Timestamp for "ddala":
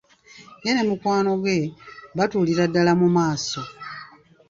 2.69-2.91